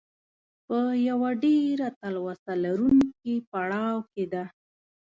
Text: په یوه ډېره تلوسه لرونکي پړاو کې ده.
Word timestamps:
په 0.65 0.77
یوه 1.09 1.29
ډېره 1.43 1.87
تلوسه 1.99 2.53
لرونکي 2.63 3.35
پړاو 3.49 3.97
کې 4.11 4.25
ده. 4.33 4.43